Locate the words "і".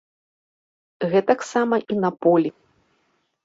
1.95-2.01